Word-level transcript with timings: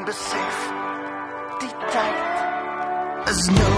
En 0.00 0.06
besef. 0.06 0.56
Die 1.58 1.74
tyd 1.92 3.28
is 3.32 3.44
nou. 3.56 3.74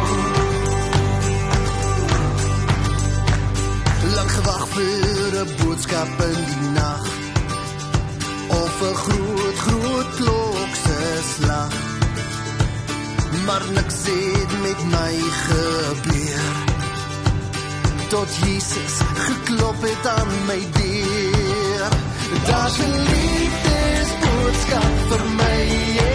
Lang 4.14 4.30
gewag 4.30 4.68
vir 4.74 5.32
'n 5.40 5.50
boodskap 5.60 6.20
in 6.28 6.40
die 6.50 6.70
nag. 6.78 7.04
Of 8.60 8.74
'n 8.90 8.94
groot 9.04 9.58
groot 9.66 10.10
klok 10.18 10.72
se 10.84 10.98
slag. 11.34 11.74
Maar 13.46 13.64
niks 13.74 14.00
het 14.06 14.52
met 14.66 14.80
my 14.94 15.14
gebeur. 15.46 16.54
Tot 18.08 18.30
Jesus 18.44 18.94
geklop 19.14 19.82
het 19.82 20.06
aan 20.06 20.32
my 20.46 20.60
deur. 20.78 21.90
Daar's 22.46 22.78
'n 22.78 22.94
liefdesboodskap 23.10 24.92
vir 25.08 25.24
my 25.40 25.60
en 26.06 26.11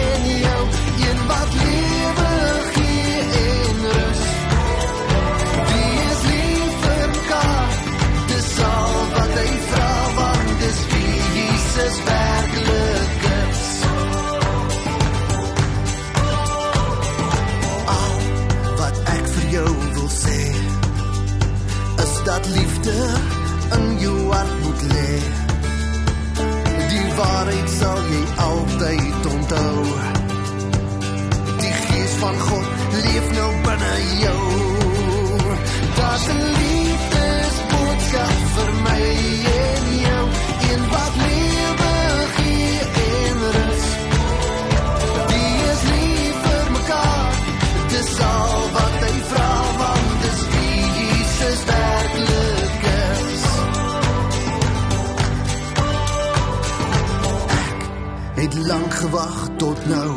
het 58.38 58.54
lank 58.54 58.94
gewag 58.94 59.48
tot 59.56 59.86
nou. 59.86 60.12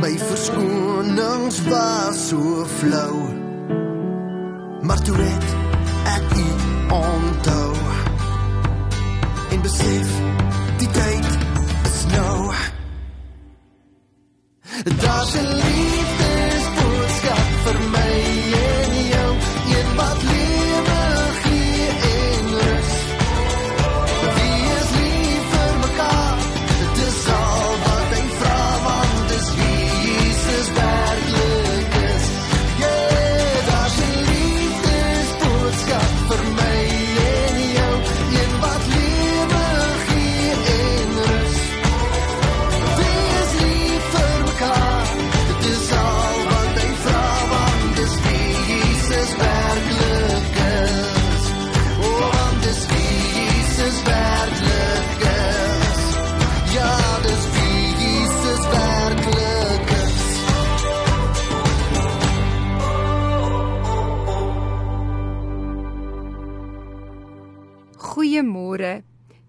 My 0.00 0.18
verskonings 0.18 1.62
was 1.62 2.28
so 2.28 2.64
flou. 2.66 3.14
Maar 4.82 5.02
toe 5.02 5.16
het 5.16 5.44
ek 6.04 6.36
u 6.36 6.46
onthou. 6.92 7.74
En 9.50 9.60
besef, 9.60 10.08
die 10.78 10.90
tyd 10.90 11.26
is 11.84 12.04
nou. 12.16 12.52
Daar's 15.02 15.34
'n 15.34 15.67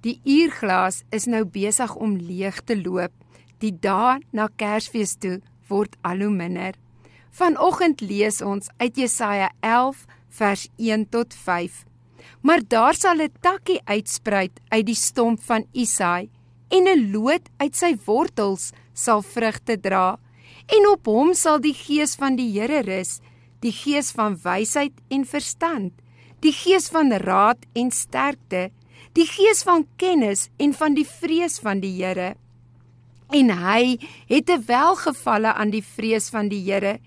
Die 0.06 0.22
uurglas 0.24 1.02
is 1.12 1.26
nou 1.28 1.44
besig 1.44 1.96
om 2.00 2.16
leeg 2.16 2.62
te 2.64 2.78
loop. 2.80 3.12
Die 3.60 3.74
dae 3.76 4.22
na 4.32 4.48
Kersfees 4.56 5.18
toe 5.20 5.42
word 5.68 5.98
al 6.08 6.24
hoe 6.24 6.32
minder. 6.32 6.78
Vanoggend 7.36 8.00
lees 8.02 8.40
ons 8.42 8.72
uit 8.80 8.96
Jesaja 8.96 9.52
11 9.60 10.06
vers 10.40 10.68
1 10.78 11.06
tot 11.12 11.36
5. 11.36 11.84
Maar 12.42 12.64
daar 12.64 12.96
sal 12.96 13.20
'n 13.22 13.34
takkie 13.42 13.82
uitspruit 13.86 14.60
uit 14.70 14.86
die 14.86 14.96
stomp 14.96 15.44
van 15.44 15.68
Isai 15.74 16.30
en 16.70 16.88
'n 16.88 17.12
loot 17.12 17.50
uit 17.58 17.76
sy 17.76 17.98
wortels 18.06 18.72
sal 18.94 19.22
vrugte 19.22 19.80
dra. 19.80 20.20
En 20.68 20.88
op 20.88 21.06
hom 21.06 21.34
sal 21.34 21.60
die 21.60 21.74
gees 21.74 22.16
van 22.16 22.36
die 22.36 22.52
Here 22.52 22.82
rus, 22.82 23.20
die 23.60 23.72
gees 23.72 24.12
van 24.12 24.38
wysheid 24.44 24.94
en 25.10 25.26
verstand, 25.26 25.94
die 26.40 26.54
gees 26.54 26.90
van 26.90 27.12
raad 27.12 27.66
en 27.74 27.92
sterkte, 27.92 28.72
die 29.14 29.26
gees 29.26 29.64
van 29.64 29.88
kennis 29.98 30.50
en 30.58 30.74
van 30.74 30.94
die 30.94 31.08
vrees 31.08 31.60
van 31.60 31.80
die 31.80 31.96
Here. 31.98 32.36
En 33.30 33.50
hy 33.50 33.98
het 34.28 34.50
'n 34.50 34.66
welgevalle 34.66 35.54
aan 35.54 35.70
die 35.70 35.84
vrees 35.84 36.30
van 36.30 36.50
die 36.50 36.64
Here, 36.64 37.00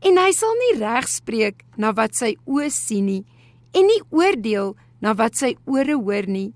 en 0.00 0.16
hy 0.16 0.32
sal 0.32 0.54
nie 0.54 0.78
reg 0.78 1.08
spreek 1.08 1.64
na 1.76 1.92
wat 1.92 2.14
sy 2.14 2.36
oë 2.46 2.70
sien 2.70 3.06
nie, 3.06 3.24
en 3.74 3.86
nie 3.86 4.02
oordeel 4.10 4.76
na 5.00 5.14
wat 5.14 5.36
sy 5.36 5.56
ore 5.66 5.96
hoor 5.96 6.26
nie, 6.26 6.52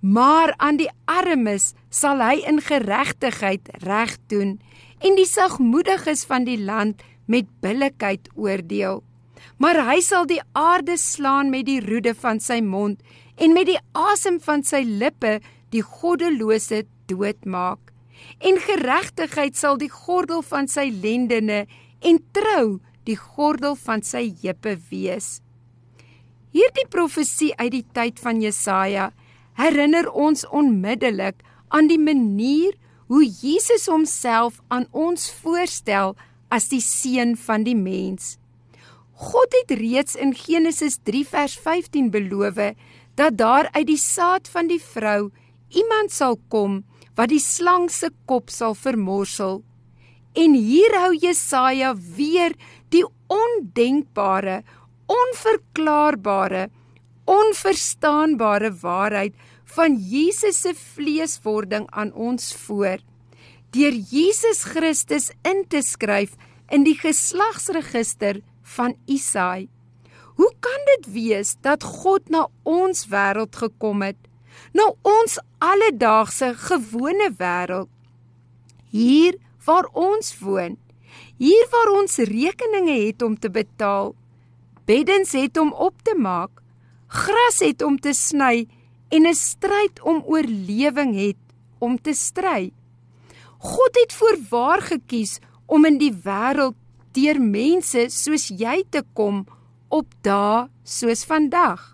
maar 0.00 0.54
aan 0.58 0.80
die 0.80 0.90
armes 1.06 1.72
sal 1.90 2.20
hy 2.24 2.42
in 2.48 2.58
geregtigheid 2.60 3.68
reg 3.86 4.16
doen 4.32 4.58
en 5.02 5.16
die 5.18 5.26
sagmoediges 5.26 6.24
van 6.26 6.46
die 6.46 6.58
land 6.58 7.02
met 7.26 7.46
billikheid 7.62 8.28
oordeel. 8.34 9.02
Maar 9.62 9.84
hy 9.86 10.00
sal 10.02 10.26
die 10.26 10.40
aarde 10.58 10.96
slaan 10.98 11.50
met 11.50 11.66
die 11.66 11.80
roede 11.82 12.14
van 12.18 12.40
sy 12.42 12.60
mond 12.62 13.02
en 13.42 13.54
met 13.56 13.66
die 13.66 13.80
asem 13.98 14.38
van 14.42 14.62
sy 14.66 14.84
lippe 14.86 15.38
die 15.74 15.82
goddelose 15.82 16.84
doodmaak. 17.10 17.90
En 18.38 18.60
geregtigheid 18.62 19.58
sal 19.58 19.78
die 19.80 19.90
gordel 19.90 20.44
van 20.46 20.68
sy 20.70 20.88
lendene 20.94 21.64
en 22.06 22.20
trou 22.36 22.78
die 23.08 23.18
gordel 23.18 23.74
van 23.78 24.04
sy 24.06 24.28
heupe 24.42 24.76
wees. 24.90 25.40
Hierdie 26.52 26.86
profesie 26.92 27.50
uit 27.58 27.72
die 27.74 27.86
tyd 27.96 28.20
van 28.22 28.42
Jesaja 28.44 29.10
herinner 29.58 30.10
ons 30.12 30.44
onmiddellik 30.52 31.40
aan 31.72 31.88
die 31.88 32.00
manier 32.00 32.76
hoe 33.08 33.24
Jesus 33.24 33.88
homself 33.90 34.60
aan 34.68 34.86
ons 34.92 35.30
voorstel 35.42 36.14
as 36.52 36.68
die 36.70 36.82
seun 36.84 37.34
van 37.40 37.64
die 37.64 37.76
mens. 37.76 38.36
God 39.22 39.54
het 39.54 39.74
reeds 39.78 40.16
in 40.18 40.32
Genesis 40.36 40.98
3 41.08 41.24
vers 41.30 41.56
15 41.64 42.10
beloof 42.12 42.60
dat 43.14 43.36
daar 43.36 43.68
uit 43.72 43.86
die 43.86 44.00
saad 44.00 44.48
van 44.48 44.68
die 44.70 44.80
vrou 44.80 45.30
iemand 45.68 46.12
sal 46.12 46.38
kom 46.48 46.82
wat 47.16 47.32
die 47.32 47.42
slang 47.42 47.90
se 47.92 48.10
kop 48.26 48.50
sal 48.50 48.74
vermorsel. 48.74 49.60
En 50.32 50.54
hier 50.56 50.94
hou 50.96 51.12
Jesaja 51.16 51.92
weer 52.16 52.54
die 52.92 53.04
ondenkbare, 53.28 54.62
onverklaarbare, 55.12 56.70
onverstaanbare 57.28 58.72
waarheid 58.80 59.36
van 59.76 59.96
Jesus 59.96 60.62
se 60.64 60.72
vleeswording 60.76 61.86
aan 61.90 62.12
ons 62.12 62.52
voor. 62.64 63.00
Deur 63.72 63.92
Jesus 63.92 64.64
Christus 64.68 65.30
in 65.48 65.64
te 65.68 65.80
skryf 65.84 66.34
in 66.72 66.84
die 66.84 66.96
geslagsregister 66.96 68.40
van 68.76 68.96
Isaai. 69.06 69.68
Hoe 70.42 70.54
kan 70.58 70.80
dit 70.84 71.04
wees 71.14 71.54
dat 71.62 71.84
God 71.86 72.26
na 72.34 72.48
ons 72.66 73.04
wêreld 73.06 73.54
gekom 73.54 74.00
het? 74.02 74.16
Na 74.74 74.88
ons 75.06 75.36
alledaagse 75.62 76.48
gewone 76.64 77.28
wêreld. 77.38 77.86
Hier 78.90 79.38
waar 79.62 79.86
ons 79.94 80.32
woon. 80.42 80.74
Hier 81.38 81.70
waar 81.70 81.92
ons 81.94 82.18
rekeninge 82.32 82.98
het 83.04 83.22
om 83.22 83.38
te 83.38 83.52
betaal. 83.54 84.16
Beddens 84.90 85.36
het 85.38 85.62
om 85.62 85.70
op 85.70 86.02
te 86.02 86.18
maak. 86.18 86.58
Gras 87.06 87.62
het 87.62 87.86
om 87.86 88.00
te 88.02 88.10
sny 88.10 88.66
en 89.14 89.30
'n 89.30 89.34
stryd 89.34 90.02
om 90.02 90.26
oorlewing 90.26 91.14
het 91.14 91.42
om 91.78 91.94
te 92.02 92.14
stry. 92.14 92.72
God 93.58 93.94
het 94.02 94.12
voorwaar 94.12 94.82
gekies 94.82 95.38
om 95.66 95.84
in 95.84 95.98
die 95.98 96.14
wêreld 96.24 96.74
deur 97.12 97.38
mense 97.40 98.10
soos 98.10 98.48
jy 98.48 98.82
te 98.90 99.04
kom 99.14 99.46
op 99.92 100.14
dae 100.24 100.68
soos 100.88 101.26
vandag. 101.28 101.92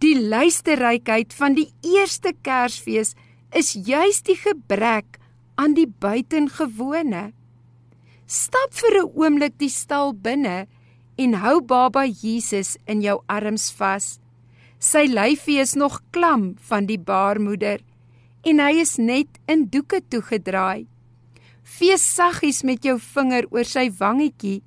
Die 0.00 0.16
luisterrykheid 0.16 1.34
van 1.36 1.54
die 1.58 1.68
eerste 1.84 2.32
Kersfees 2.42 3.12
is 3.56 3.74
juis 3.76 4.22
die 4.24 4.38
gebrek 4.40 5.18
aan 5.60 5.76
die 5.76 5.88
buitengewone. 5.88 7.32
Stap 8.26 8.72
vir 8.72 9.02
'n 9.02 9.10
oomblik 9.12 9.58
die 9.58 9.68
stal 9.68 10.14
binne 10.14 10.66
en 11.18 11.34
hou 11.44 11.60
baba 11.60 12.06
Jesus 12.06 12.78
in 12.86 13.02
jou 13.02 13.20
arms 13.28 13.70
vas. 13.78 14.18
Sy 14.78 15.04
lyfie 15.06 15.60
is 15.60 15.74
nog 15.74 16.00
klam 16.10 16.54
van 16.68 16.86
die 16.86 16.98
baarmoeder 16.98 17.80
en 18.44 18.58
hy 18.58 18.80
is 18.80 18.96
net 18.96 19.28
in 19.46 19.68
doeke 19.68 20.00
toegedraai. 20.08 20.86
Fees 21.62 22.14
saggies 22.14 22.62
met 22.64 22.84
jou 22.84 22.98
vinger 22.98 23.44
oor 23.50 23.64
sy 23.64 23.90
wangetjie 23.90 24.62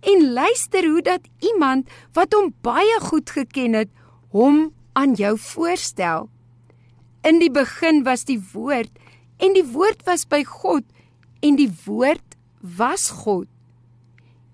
en 0.00 0.32
luister 0.32 0.86
hoe 0.86 1.02
dat 1.02 1.20
iemand 1.38 1.88
wat 2.12 2.34
hom 2.34 2.52
baie 2.62 2.98
goed 3.00 3.30
geken 3.30 3.72
het, 3.72 3.90
hom 4.30 4.70
aan 4.92 5.14
jou 5.14 5.38
voorstel. 5.38 6.28
In 7.22 7.38
die 7.42 7.50
begin 7.50 8.04
was 8.06 8.24
die 8.24 8.40
woord 8.52 8.90
en 9.38 9.54
die 9.54 9.66
woord 9.66 10.04
was 10.06 10.26
by 10.26 10.44
God 10.44 10.84
en 11.42 11.58
die 11.58 11.70
woord 11.84 12.36
was 12.60 13.10
God. 13.10 13.46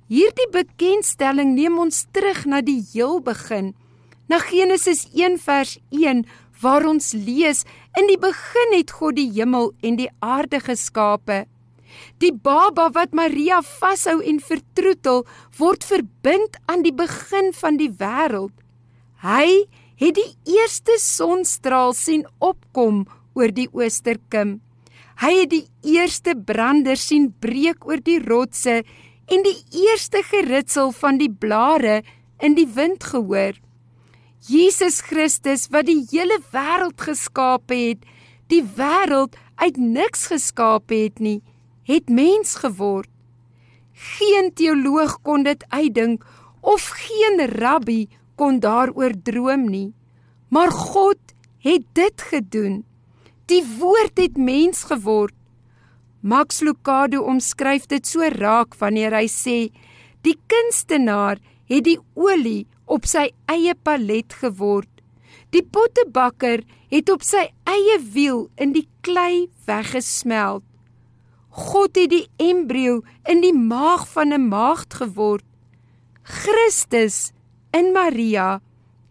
Hierdie 0.09 0.49
bekendstelling 0.53 1.55
neem 1.57 1.79
ons 1.81 2.05
terug 2.13 2.45
na 2.45 2.61
die 2.65 2.83
heel 2.93 3.21
begin 3.25 3.73
na 4.29 4.39
Genesis 4.41 5.07
1 5.13 5.39
vers 5.45 5.79
1 5.93 6.25
waar 6.61 6.87
ons 6.89 7.13
lees 7.13 7.65
in 7.99 8.09
die 8.09 8.21
begin 8.21 8.77
het 8.77 8.93
God 8.97 9.17
die 9.19 9.31
hemel 9.37 9.73
en 9.85 9.99
die 10.01 10.11
aarde 10.25 10.61
geskape. 10.65 11.45
Die 12.23 12.33
baba 12.33 12.91
wat 12.95 13.13
Maria 13.13 13.61
vashou 13.63 14.21
en 14.23 14.41
vertroetel 14.41 15.25
word 15.59 15.85
verbind 15.85 16.59
aan 16.67 16.85
die 16.87 16.95
begin 16.95 17.53
van 17.53 17.79
die 17.81 17.91
wêreld. 17.91 18.55
Hy 19.25 19.67
het 20.01 20.19
die 20.19 20.57
eerste 20.57 20.99
sonstraal 21.01 21.95
sien 21.97 22.27
opkom 22.39 23.05
oor 23.35 23.53
die 23.55 23.69
oosterkim. 23.73 24.59
Hy 25.23 25.33
het 25.45 25.51
die 25.53 25.67
eerste 25.95 26.35
brander 26.35 26.99
sien 26.99 27.31
breek 27.41 27.87
oor 27.87 28.03
die 28.03 28.19
rotse 28.23 28.83
en 29.31 29.45
die 29.47 29.57
eerste 29.87 30.23
geritsel 30.27 30.93
van 30.93 31.21
die 31.21 31.31
blare 31.31 32.03
in 32.43 32.57
die 32.59 32.67
wind 32.67 33.05
gehoor. 33.05 33.55
Jesus 34.45 35.01
Christus 35.01 35.71
wat 35.73 35.87
die 35.89 36.03
hele 36.11 36.37
wêreld 36.53 37.01
geskaap 37.01 37.73
het, 37.73 38.03
die 38.53 38.61
wêreld 38.77 39.39
uit 39.57 39.79
niks 39.81 40.27
geskaap 40.29 40.93
het 40.93 41.23
nie, 41.23 41.41
het 41.85 42.09
mens 42.09 42.57
geword. 42.63 43.11
Geen 43.93 44.51
teoloog 44.55 45.21
kon 45.23 45.45
dit 45.47 45.65
uitdink 45.69 46.25
of 46.61 46.89
geen 46.97 47.47
rabbi 47.47 48.09
kon 48.35 48.59
daaroor 48.61 49.15
droom 49.23 49.69
nie. 49.71 49.93
Maar 50.49 50.71
God 50.71 51.19
het 51.65 51.87
dit 51.93 52.21
gedoen. 52.31 52.85
Die 53.47 53.63
woord 53.79 54.19
het 54.19 54.37
mens 54.37 54.85
geword. 54.89 55.35
Max 56.21 56.61
Lucado 56.61 57.21
omskryf 57.23 57.87
dit 57.87 58.07
so 58.09 58.25
raak 58.33 58.79
wanneer 58.81 59.13
hy 59.13 59.27
sê 59.29 59.59
die 60.25 60.39
kunstenaar 60.49 61.41
het 61.69 61.85
die 61.85 61.99
olie 62.17 62.65
op 62.89 63.05
sy 63.09 63.27
eie 63.53 63.75
palet 63.77 64.33
geword. 64.41 64.89
Die 65.53 65.63
pottebakker 65.63 66.65
het 66.91 67.11
op 67.13 67.25
sy 67.25 67.45
eie 67.69 67.99
wiel 68.15 68.47
in 68.57 68.73
die 68.73 68.87
klei 69.05 69.51
weggesmelt. 69.69 70.65
God 71.55 71.95
het 71.97 72.11
die 72.11 72.27
embrio 72.43 73.03
in 73.31 73.41
die 73.45 73.55
maag 73.55 74.09
van 74.11 74.33
'n 74.35 74.49
maagd 74.49 74.95
geword. 74.95 75.45
Christus 76.23 77.33
in 77.71 77.93
Maria 77.93 78.61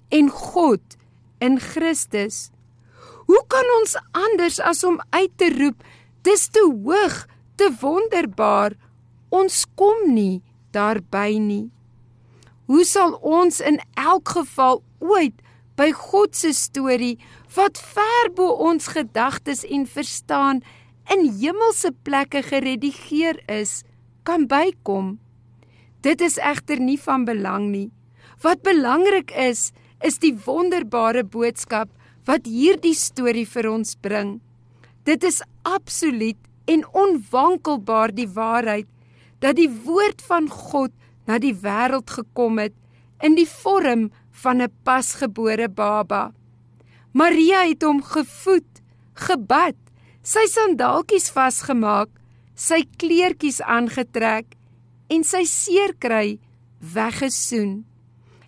en 0.09 0.29
God 0.29 0.97
in 1.39 1.59
Christus. 1.59 2.49
Hoe 3.25 3.43
kan 3.47 3.65
ons 3.79 3.95
anders 4.11 4.59
as 4.59 4.83
om 4.83 5.01
uit 5.09 5.31
te 5.37 5.49
roep 5.57 5.83
dis 6.23 6.47
te 6.47 6.63
hoog, 6.63 7.25
te 7.55 7.69
wonderbaar. 7.81 8.75
Ons 9.33 9.63
kom 9.75 10.13
nie 10.13 10.41
daarby 10.73 11.37
nie. 11.39 11.67
Hoe 12.71 12.83
sal 12.87 13.17
ons 13.19 13.59
in 13.61 13.79
elk 13.99 14.35
geval 14.37 14.81
ooit 15.03 15.41
by 15.77 15.89
God 15.97 16.37
se 16.37 16.53
storie 16.55 17.17
wat 17.55 17.81
ver 17.81 18.31
bo 18.37 18.53
ons 18.69 18.93
gedagtes 18.93 19.63
en 19.65 19.85
verstaan 19.89 20.61
in 21.11 21.25
hemelse 21.39 21.91
plekke 22.03 22.43
geredigeer 22.43 23.41
is, 23.51 23.83
kan 24.23 24.47
bykom? 24.47 25.17
Dit 26.03 26.21
is 26.21 26.37
egter 26.37 26.79
nie 26.79 26.99
van 26.99 27.25
belang 27.25 27.71
nie. 27.71 27.89
Wat 28.43 28.63
belangrik 28.63 29.31
is, 29.31 29.71
is 30.03 30.19
die 30.19 30.33
wonderbare 30.45 31.23
boodskap 31.23 31.91
wat 32.27 32.47
hierdie 32.47 32.95
storie 32.95 33.47
vir 33.47 33.69
ons 33.71 33.95
bring. 33.95 34.39
Dit 35.03 35.23
is 35.23 35.41
absoluut 35.67 36.39
en 36.67 36.85
onwankelbaar 36.95 38.13
die 38.15 38.27
waarheid 38.27 38.87
dat 39.43 39.57
die 39.59 39.69
woord 39.83 40.23
van 40.23 40.47
God 40.47 40.91
na 41.27 41.39
die 41.39 41.55
wêreld 41.55 42.11
gekom 42.11 42.59
het 42.59 42.75
in 43.23 43.35
die 43.39 43.47
vorm 43.47 44.09
van 44.43 44.61
'n 44.61 44.71
pasgebore 44.83 45.67
baba. 45.67 46.31
Maria 47.13 47.67
het 47.67 47.83
hom 47.83 48.01
gevoed, 48.01 48.81
gebad, 49.13 49.75
sy 50.23 50.45
sandaaltjies 50.47 51.27
vasgemaak, 51.35 52.09
sy 52.55 52.83
kleertjies 52.99 53.59
aangetrek 53.61 54.55
en 55.11 55.25
sy 55.27 55.43
seerkry 55.49 56.39
weggesoen. 56.95 57.83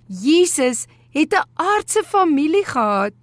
Jesus 0.07 0.87
het 1.11 1.33
'n 1.33 1.47
aardse 1.55 2.03
familie 2.03 2.65
gehad. 2.65 3.13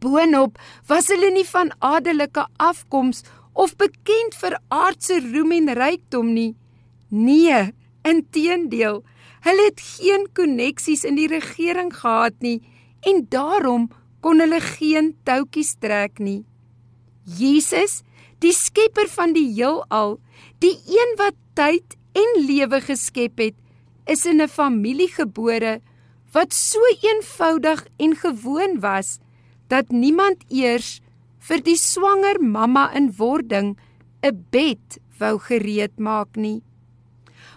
Boonop 0.00 0.58
was 0.88 1.08
hulle 1.08 1.30
nie 1.30 1.46
van 1.46 1.70
adelike 1.78 2.46
afkoms 2.56 3.22
of 3.52 3.76
bekend 3.76 4.34
vir 4.34 4.58
aardse 4.68 5.20
roem 5.32 5.52
en 5.52 5.68
rykdom 5.74 6.32
nie. 6.32 6.56
Nee, 7.08 7.72
Inteendeel, 8.02 9.04
hulle 9.40 9.64
het 9.64 9.80
geen 9.80 10.26
koneksies 10.32 11.04
in 11.04 11.14
die 11.14 11.28
regering 11.28 11.92
gehad 11.94 12.34
nie 12.40 12.62
en 13.00 13.26
daarom 13.28 13.90
kon 14.20 14.40
hulle 14.40 14.60
geen 14.60 15.14
toutjies 15.24 15.74
trek 15.78 16.18
nie. 16.18 16.44
Jesus, 17.24 18.02
die 18.42 18.52
skepper 18.52 19.08
van 19.08 19.32
die 19.36 19.46
heelal, 19.54 20.18
die 20.58 20.74
een 20.90 21.16
wat 21.18 21.36
tyd 21.54 21.96
en 22.18 22.46
lewe 22.46 22.80
geskep 22.80 23.38
het, 23.38 23.56
is 24.06 24.26
in 24.26 24.42
'n 24.42 24.48
familie 24.48 25.08
gebore 25.08 25.80
wat 26.32 26.52
so 26.52 26.80
eenvoudig 27.02 27.86
en 27.98 28.16
gewoon 28.16 28.80
was 28.80 29.18
dat 29.68 29.90
niemand 29.90 30.44
eers 30.48 31.00
vir 31.38 31.62
die 31.62 31.76
swanger 31.76 32.40
mamma 32.40 32.90
in 32.96 33.12
wording 33.18 33.76
'n 34.22 34.46
bed 34.50 34.98
wou 35.18 35.38
gereed 35.38 35.98
maak 35.98 36.36
nie. 36.36 36.62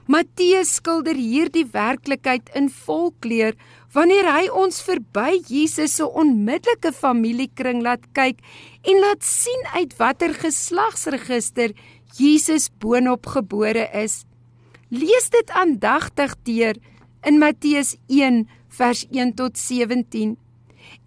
Matteus 0.08 0.76
skilder 0.76 1.16
hierdie 1.16 1.66
werklikheid 1.66 2.50
in 2.54 2.70
volkleur 2.70 3.56
wanneer 3.96 4.28
hy 4.28 4.48
ons 4.52 4.82
verby 4.84 5.40
Jesus 5.48 5.96
se 6.00 6.06
onmiddellike 6.06 6.92
familiekring 6.96 7.80
laat 7.86 8.04
kyk 8.18 8.42
en 8.84 9.00
laat 9.04 9.24
sien 9.24 9.68
uit 9.76 9.96
watter 10.00 10.36
geslagsregister 10.36 11.72
Jesus 12.20 12.68
boonop 12.84 13.28
gebore 13.38 13.88
is. 13.96 14.24
Lees 14.92 15.32
dit 15.32 15.52
aandagtig 15.56 16.36
deur 16.48 16.80
in 17.26 17.40
Matteus 17.40 17.96
1 18.12 18.44
vers 18.76 19.06
1 19.10 19.34
tot 19.40 19.58
17 19.58 20.36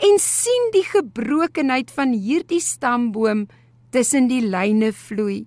en 0.09 0.19
sien 0.23 0.73
die 0.75 0.85
gebrokenheid 0.89 1.93
van 1.95 2.17
hierdie 2.17 2.63
stamboom 2.63 3.47
tussen 3.95 4.29
die 4.33 4.43
lyne 4.45 4.91
vloei. 4.97 5.45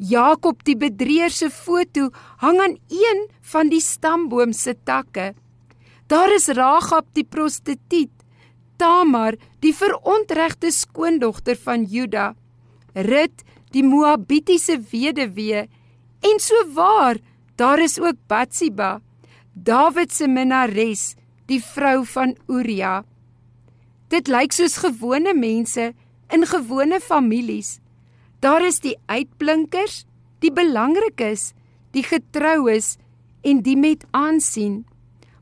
Jakob 0.00 0.62
die 0.64 0.76
bedrieër 0.80 1.32
se 1.34 1.50
foto 1.52 2.08
hang 2.40 2.60
aan 2.60 2.76
een 2.88 3.26
van 3.52 3.68
die 3.72 3.82
stamboom 3.84 4.54
se 4.56 4.76
takke. 4.88 5.32
Daar 6.10 6.32
is 6.34 6.48
Ragab 6.48 7.06
die 7.14 7.22
prostituut, 7.22 8.10
Tamar 8.82 9.36
die 9.62 9.70
verontregte 9.76 10.72
skoondogter 10.74 11.54
van 11.54 11.84
Juda, 11.86 12.32
Rut 12.94 13.44
die 13.70 13.84
Moabitiese 13.86 14.80
weduwee 14.90 15.68
en 16.26 16.42
so 16.42 16.64
waar, 16.74 17.20
daar 17.54 17.78
is 17.78 18.00
ook 18.02 18.18
Batsheba, 18.26 18.98
Dawid 19.54 20.10
se 20.10 20.26
minnares, 20.26 21.14
die 21.46 21.60
vrou 21.62 22.02
van 22.06 22.34
Uria. 22.50 23.04
Dit 24.10 24.26
lyk 24.26 24.50
soos 24.56 24.80
gewone 24.82 25.36
mense 25.38 25.92
in 26.34 26.46
gewone 26.46 26.98
families. 26.98 27.78
Daar 28.42 28.66
is 28.66 28.82
die 28.82 28.96
uitblinkers, 29.06 30.04
die 30.42 30.50
belangrik 30.50 31.22
is, 31.22 31.52
die 31.94 32.02
getrou 32.02 32.66
is 32.72 32.96
en 33.46 33.62
die 33.62 33.78
met 33.78 34.02
aansien. 34.10 34.80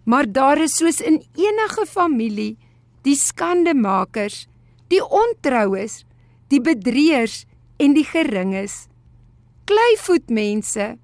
Maar 0.08 0.24
daar 0.32 0.60
is 0.64 0.78
soos 0.80 1.02
in 1.04 1.20
enige 1.36 1.84
familie 1.86 2.56
die 3.04 3.16
skandemakers, 3.16 4.46
die 4.88 5.02
ontroues, 5.04 6.04
die 6.48 6.60
bedrieërs 6.64 7.44
en 7.76 7.92
die 7.96 8.06
geringes. 8.08 8.86
Kleivoet 9.68 10.32
mense, 10.32 10.94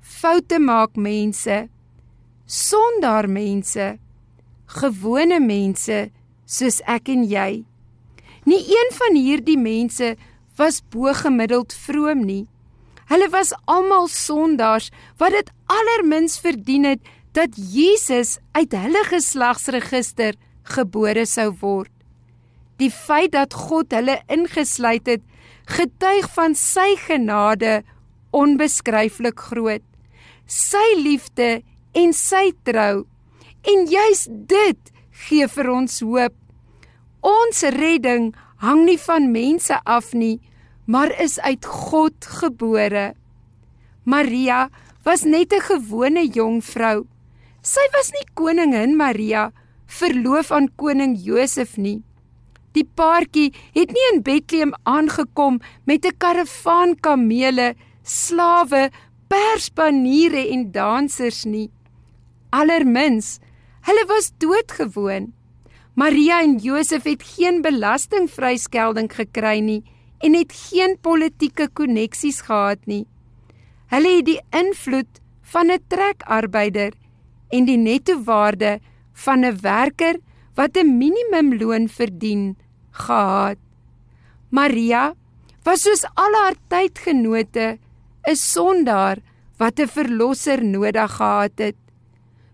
foute 0.00 0.58
maak 0.58 0.98
mense, 0.98 1.68
sondaar 2.46 3.30
mense, 3.30 3.92
gewone 4.66 5.38
mense 5.40 6.08
soos 6.44 6.80
ek 6.90 7.12
en 7.14 7.22
jy. 7.30 7.62
Nie 8.44 8.62
een 8.66 8.90
van 8.98 9.18
hierdie 9.22 9.58
mense 9.58 10.16
was 10.58 10.82
bo-gemiddeld 10.90 11.70
vroom 11.86 12.26
nie. 12.26 12.48
Hulle 13.06 13.28
was 13.30 13.54
almal 13.70 14.08
sondaars 14.10 14.90
wat 15.20 15.36
dit 15.36 15.50
allermins 15.70 16.40
verdien 16.42 16.90
het 16.90 17.06
dat 17.32 17.56
Jesus 17.56 18.38
uit 18.52 18.72
hulle 18.76 19.02
geslagsregister 19.08 20.36
gebore 20.62 21.24
sou 21.26 21.50
word. 21.60 21.92
Die 22.80 22.90
feit 22.90 23.32
dat 23.32 23.54
God 23.56 23.92
hulle 23.94 24.18
ingesluit 24.32 25.08
het, 25.08 25.24
getuig 25.70 26.28
van 26.34 26.56
sy 26.58 26.92
genade 27.06 27.80
onbeskryflik 28.36 29.40
groot. 29.48 29.84
Sy 30.46 30.84
liefde 31.00 31.62
en 31.96 32.12
sy 32.16 32.50
trou. 32.66 33.04
En 33.62 33.86
juis 33.88 34.26
dit 34.50 34.92
gee 35.28 35.48
vir 35.48 35.70
ons 35.70 36.00
hoop. 36.02 36.34
Ons 37.22 37.62
redding 37.76 38.32
hang 38.62 38.84
nie 38.88 38.98
van 38.98 39.30
mense 39.32 39.76
af 39.86 40.10
nie, 40.12 40.40
maar 40.86 41.12
is 41.22 41.38
uit 41.40 41.64
God 41.64 42.26
gebore. 42.42 43.12
Maria 44.04 44.68
was 45.04 45.22
net 45.24 45.52
'n 45.52 45.60
gewone 45.60 46.26
jong 46.26 46.62
vrou. 46.64 47.11
Sy 47.62 47.82
was 47.94 48.08
nie 48.10 48.24
koningin 48.34 48.96
Maria, 48.98 49.52
verloof 49.86 50.48
aan 50.50 50.66
koning 50.74 51.12
Josef 51.14 51.76
nie. 51.78 52.00
Die 52.74 52.82
paartjie 52.82 53.52
het 53.76 53.92
nie 53.94 54.06
in 54.10 54.22
Bethlehem 54.26 54.72
aangekom 54.82 55.60
met 55.86 56.04
'n 56.04 56.18
karavaan 56.18 56.96
kamele, 57.00 57.76
slawe, 58.02 58.90
perspaniere 59.28 60.42
en 60.50 60.72
dansers 60.72 61.44
nie. 61.44 61.70
Allermins, 62.50 63.38
hulle 63.86 64.04
was 64.08 64.32
doodgewoon. 64.38 65.32
Maria 65.94 66.42
en 66.42 66.58
Josef 66.58 67.04
het 67.04 67.22
geen 67.22 67.62
belastingvryskelding 67.62 69.12
gekry 69.12 69.60
nie 69.60 69.82
en 70.18 70.34
het 70.34 70.52
geen 70.52 70.96
politieke 71.00 71.68
koneksies 71.68 72.40
gehad 72.40 72.86
nie. 72.86 73.06
Hulle 73.86 74.16
het 74.16 74.24
die 74.24 74.40
invloed 74.50 75.20
van 75.42 75.70
'n 75.70 75.84
trekarbeider 75.88 76.92
en 77.52 77.68
die 77.68 77.78
nettowaarde 77.78 78.80
van 79.24 79.44
'n 79.44 79.60
werker 79.60 80.16
wat 80.54 80.76
'n 80.76 80.98
minimumloon 80.98 81.88
verdien 81.88 82.56
gehad. 82.90 83.58
Maria 84.50 85.14
was 85.64 85.82
soos 85.82 86.04
al 86.14 86.32
haar 86.42 86.56
tydgenote 86.68 87.78
'n 88.28 88.36
sondaar 88.36 89.18
wat 89.58 89.78
'n 89.80 89.88
verlosser 89.88 90.64
nodig 90.64 91.12
gehad 91.16 91.56
het. 91.58 91.76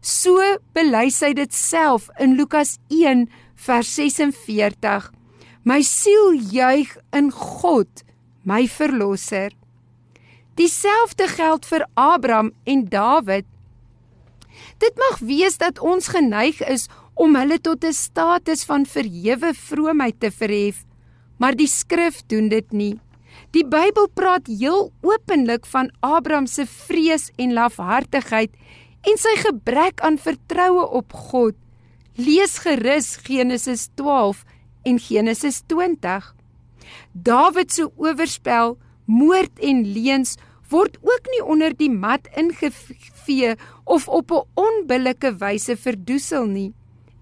So 0.01 0.59
bely 0.73 1.11
sy 1.11 1.33
dit 1.33 1.55
self 1.55 2.09
in 2.19 2.37
Lukas 2.37 2.79
1 2.89 3.29
vers 3.55 3.95
46. 3.95 5.11
My 5.65 5.83
siel 5.83 6.33
juig 6.33 6.97
in 7.13 7.31
God, 7.31 8.05
my 8.43 8.69
verlosser. 8.69 9.51
Dieselfde 10.55 11.29
geld 11.29 11.67
vir 11.67 11.87
Abraham 11.95 12.53
en 12.65 12.85
Dawid. 12.89 13.47
Dit 14.79 14.97
mag 14.97 15.19
wees 15.19 15.59
dat 15.59 15.79
ons 15.79 16.09
geneig 16.09 16.61
is 16.69 16.89
om 17.15 17.37
hulle 17.37 17.59
tot 17.59 17.85
'n 17.85 17.93
status 17.93 18.65
van 18.65 18.87
verhewe 18.87 19.55
vroomheid 19.55 20.21
te 20.21 20.31
verhef, 20.31 20.85
maar 21.39 21.55
die 21.55 21.67
skrif 21.67 22.23
doen 22.27 22.49
dit 22.49 22.73
nie. 22.73 23.01
Die 23.51 23.65
Bybel 23.65 24.09
praat 24.15 24.47
heel 24.47 24.93
openlik 25.01 25.67
van 25.67 25.91
Abraham 26.01 26.47
se 26.47 26.67
vrees 26.67 27.31
en 27.37 27.53
lafhartigheid 27.53 28.51
en 29.03 29.17
sy 29.17 29.35
gebrek 29.41 30.01
aan 30.01 30.19
vertroue 30.19 30.85
op 31.01 31.13
God. 31.13 31.55
Lees 32.15 32.59
gerus 32.59 33.17
Genesis 33.17 33.89
12 33.95 34.45
en 34.83 34.99
Genesis 34.99 35.63
20. 35.67 36.35
Dawid 37.13 37.73
se 37.73 37.89
oorspel, 37.97 38.77
moord 39.07 39.59
en 39.65 39.85
leuns 39.87 40.37
word 40.69 40.99
ook 41.01 41.31
nie 41.33 41.45
onder 41.45 41.77
die 41.77 41.91
mat 41.91 42.29
ingevee 43.29 43.57
of 43.85 44.09
op 44.09 44.31
'n 44.31 44.47
onbillike 44.55 45.37
wyse 45.37 45.77
verdoesel 45.77 46.47
nie. 46.47 46.73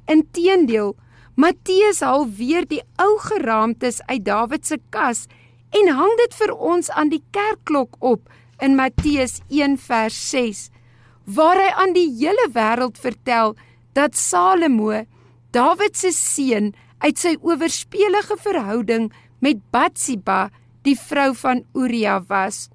Inteendeel, 0.06 0.96
Matteus 1.34 2.00
haal 2.00 2.26
weer 2.28 2.66
die 2.66 2.82
ou 2.96 3.18
geraamtes 3.18 4.02
uit 4.06 4.24
Dawid 4.24 4.66
se 4.66 4.78
kas 4.90 5.26
en 5.70 5.88
hang 5.88 6.16
dit 6.16 6.34
vir 6.34 6.54
ons 6.54 6.90
aan 6.90 7.08
die 7.08 7.22
kerkklok 7.30 7.96
op 7.98 8.20
in 8.58 8.74
Matteus 8.74 9.40
1 9.48 9.78
vers 9.78 10.30
6 10.30 10.70
waar 11.24 11.56
hy 11.56 11.70
aan 11.74 11.92
die 11.92 12.08
hele 12.18 12.48
wêreld 12.52 12.98
vertel 12.98 13.56
dat 13.92 14.16
Salomo, 14.16 15.04
Dawid 15.50 15.96
se 15.96 16.12
seun, 16.12 16.74
uit 16.98 17.18
sy 17.18 17.36
oorspelige 17.42 18.36
verhouding 18.36 19.12
met 19.40 19.56
Batsheba, 19.70 20.50
die 20.82 20.96
vrou 20.96 21.34
van 21.34 21.64
Uria 21.74 22.20
was. 22.28 22.68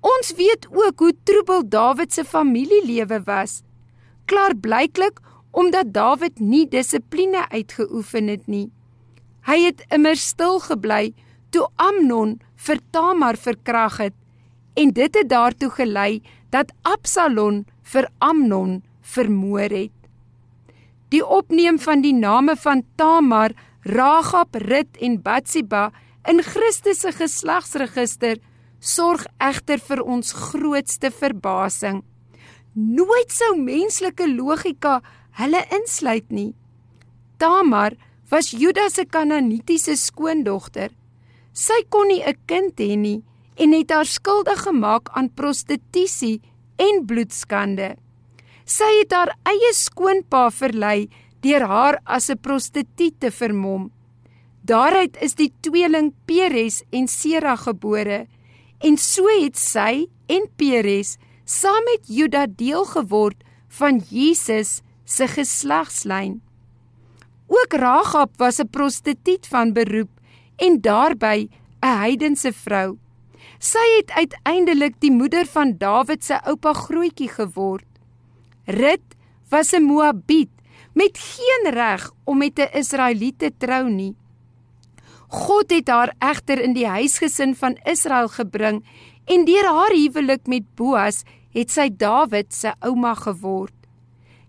Ons 0.00 0.32
weet 0.36 0.66
ook 0.72 0.98
hoe 0.98 1.12
troebel 1.24 1.68
Dawid 1.68 2.12
se 2.12 2.24
familielewe 2.24 3.20
was. 3.24 3.60
Klaarblyklik 4.24 5.20
omdat 5.50 5.92
Dawid 5.92 6.38
nie 6.38 6.66
dissipline 6.68 7.48
uitgeoefen 7.50 8.28
het 8.28 8.46
nie. 8.46 8.70
Hy 9.48 9.58
het 9.66 9.84
immer 9.90 10.16
stil 10.16 10.60
gebly 10.62 11.12
toe 11.50 11.66
Amnon 11.76 12.38
vir 12.56 12.78
Tamar 12.94 13.36
verkrag 13.36 13.98
het 13.98 14.16
en 14.78 14.92
dit 14.94 15.16
het 15.18 15.28
daartoe 15.28 15.70
gelei 15.74 16.20
dat 16.54 16.70
Absalom 16.86 17.64
vir 17.92 18.06
Amnon 18.18 18.80
vermoor 19.02 19.72
het. 19.74 19.96
Die 21.10 21.24
opneem 21.26 21.80
van 21.82 22.04
die 22.04 22.14
name 22.14 22.54
van 22.56 22.84
Tamar, 22.96 23.50
Ragab, 23.82 24.54
Rut 24.54 25.00
en 25.02 25.18
Batsheba 25.22 25.90
in 26.28 26.42
Christus 26.44 27.02
se 27.02 27.12
geslagsregister 27.12 28.38
sorg 28.80 29.26
egter 29.38 29.78
vir 29.78 30.02
ons 30.02 30.32
grootste 30.32 31.10
verbasing. 31.10 32.02
Nooit 32.74 33.30
sou 33.32 33.54
menslike 33.56 34.26
logika 34.26 35.00
hulle 35.38 35.60
insluit 35.76 36.30
nie. 36.30 36.54
Tamar 37.38 37.96
was 38.30 38.52
Juda 38.52 38.88
se 38.90 39.04
Kanaanitiese 39.04 39.96
skoondogter. 39.96 40.90
Sy 41.52 41.84
kon 41.88 42.08
nie 42.08 42.22
'n 42.22 42.36
kind 42.46 42.78
hê 42.78 42.96
nie 42.96 43.22
en 43.56 43.72
het 43.72 43.90
haar 43.90 44.06
skuldig 44.06 44.62
gemaak 44.64 45.10
aan 45.12 45.28
prostitusie 45.28 46.40
en 46.78 47.06
bloedskande. 47.06 47.96
Sy 48.64 48.90
het 49.00 49.12
haar 49.12 49.36
eie 49.44 49.72
skoonpa 49.74 50.50
verlei 50.50 51.08
deur 51.42 51.66
haar 51.66 52.00
as 52.04 52.30
'n 52.30 52.38
prostituut 52.38 53.20
te 53.20 53.30
vermom. 53.30 53.90
Daaruit 54.62 55.16
is 55.22 55.34
die 55.34 55.52
tweeling 55.60 56.12
Peres 56.26 56.82
en 56.92 57.08
Sera 57.08 57.56
gebore 57.56 58.26
en 58.80 58.96
so 58.96 59.28
het 59.40 59.58
sy 59.58 60.06
en 60.30 60.46
Peres 60.56 61.16
saam 61.44 61.82
met 61.88 62.08
Juda 62.08 62.46
deel 62.46 62.84
geword 62.84 63.42
van 63.80 64.00
Jesus 64.10 64.80
se 65.04 65.26
geslagslyn. 65.28 66.40
Ook 67.50 67.72
Ragab 67.72 68.30
was 68.38 68.60
'n 68.60 68.70
prostituut 68.70 69.46
van 69.46 69.72
beroep 69.72 70.10
en 70.56 70.80
daarbey 70.80 71.48
'n 71.82 71.96
heidense 72.04 72.52
vrou. 72.52 72.98
Sy 73.58 73.86
het 73.96 74.10
uiteindelik 74.10 74.94
die 75.00 75.12
moeder 75.12 75.46
van 75.46 75.76
Dawid 75.78 76.24
se 76.24 76.40
oupa 76.44 76.72
grootjie 76.72 77.28
geword. 77.28 77.88
Rut 78.64 79.16
was 79.48 79.72
'n 79.72 79.82
Moabiet 79.82 80.50
met 80.94 81.18
geen 81.18 81.72
reg 81.72 82.10
om 82.24 82.38
met 82.38 82.58
'n 82.58 82.78
Israeliet 82.78 83.38
te 83.38 83.52
trou 83.58 83.90
nie. 83.90 84.14
God 85.30 85.70
het 85.70 85.88
haar 85.88 86.10
egter 86.18 86.58
in 86.58 86.74
die 86.74 86.88
huisgesin 86.90 87.54
van 87.54 87.76
Israel 87.86 88.28
gebring 88.34 88.82
en 89.30 89.44
deur 89.46 89.66
haar 89.66 89.94
huwelik 89.94 90.48
met 90.50 90.66
Boas 90.74 91.22
het 91.54 91.70
sy 91.70 91.88
Dawid 91.94 92.50
se 92.54 92.72
ouma 92.82 93.14
geword. 93.14 93.74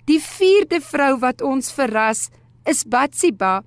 Die 0.09 0.19
vierde 0.21 0.81
vrou 0.81 1.19
wat 1.21 1.41
ons 1.45 1.69
verras 1.73 2.29
is 2.65 2.81
Batsheba 2.83 3.61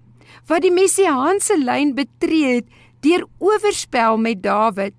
wat 0.50 0.64
die 0.64 0.74
messiaanse 0.74 1.56
lyn 1.60 1.94
betree 1.94 2.58
het 2.58 2.82
deur 3.06 3.26
oorspel 3.38 4.18
met 4.18 4.42
Dawid. 4.42 4.96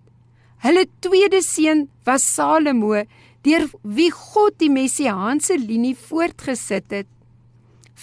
Hulle 0.64 0.86
tweede 1.04 1.42
seun 1.44 1.88
was 2.08 2.24
Salomo 2.24 3.04
deur 3.46 3.68
wie 3.84 4.10
God 4.14 4.56
die 4.62 4.72
messiaanse 4.72 5.58
linie 5.60 5.96
voortgesit 6.08 6.90
het. 6.94 7.10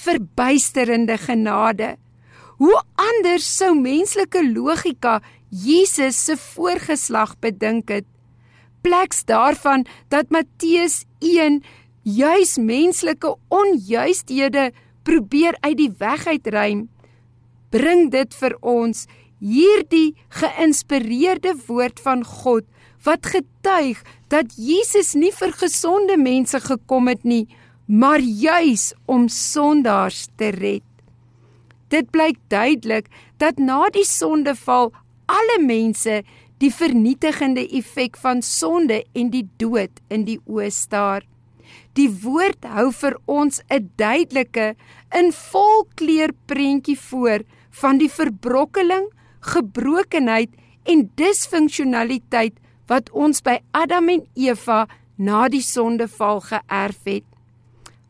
Verbuisterende 0.04 1.16
genade. 1.18 1.96
Hoe 2.62 2.78
anders 2.94 3.42
sou 3.56 3.72
menslike 3.74 4.38
logika 4.46 5.16
Jesus 5.50 6.14
se 6.28 6.36
voorgeslag 6.38 7.32
bedink 7.42 7.88
het? 7.90 8.04
Pleks 8.86 9.24
daarvan 9.26 9.82
dat 10.14 10.30
Matteus 10.30 11.00
1 11.18 11.58
juis 12.06 12.52
menslike 12.62 13.32
onjuisthede 13.50 14.68
probeer 15.02 15.58
uit 15.66 15.74
die 15.80 15.90
weg 15.98 16.22
uitruim, 16.30 16.84
bring 17.74 18.12
dit 18.14 18.38
vir 18.38 18.54
ons 18.60 19.08
hierdie 19.42 20.14
geïnspireerde 20.38 21.56
woord 21.66 21.98
van 22.06 22.22
God 22.22 22.70
wat 23.02 23.26
getuig 23.26 24.06
dat 24.30 24.54
Jesus 24.54 25.16
nie 25.18 25.34
vir 25.34 25.50
gesonde 25.64 26.14
mense 26.14 26.62
gekom 26.62 27.10
het 27.10 27.26
nie, 27.26 27.48
maar 27.90 28.22
juis 28.22 28.92
om 29.10 29.26
sondaars 29.26 30.28
te 30.38 30.54
red. 30.54 30.91
Dit 31.92 32.08
blyk 32.10 32.38
duidelik 32.48 33.10
dat 33.36 33.58
na 33.60 33.90
die 33.92 34.06
sondeval 34.08 34.92
alle 35.28 35.58
mense 35.60 36.22
die 36.62 36.70
vernietigende 36.72 37.64
effek 37.74 38.16
van 38.22 38.40
sonde 38.46 39.02
en 39.18 39.30
die 39.34 39.44
dood 39.60 40.00
in 40.08 40.24
die 40.24 40.38
oë 40.46 40.70
staar. 40.72 41.26
Die 41.98 42.08
woord 42.22 42.64
hou 42.64 42.88
vir 42.92 43.16
ons 43.26 43.60
'n 43.68 43.90
duidelike 43.96 44.74
in 45.20 45.32
volkleur 45.32 46.32
prentjie 46.46 46.96
voor 46.96 47.44
van 47.70 47.98
die 47.98 48.08
verbrokkeling, 48.08 49.06
gebrokenheid 49.40 50.50
en 50.84 51.10
disfunksionaliteit 51.14 52.54
wat 52.86 53.10
ons 53.10 53.42
by 53.42 53.58
Adam 53.72 54.08
en 54.08 54.24
Eva 54.34 54.86
na 55.16 55.48
die 55.48 55.62
sondeval 55.62 56.40
geërf 56.40 57.04
het. 57.04 57.24